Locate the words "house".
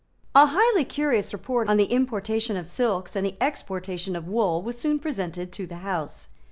5.85-6.27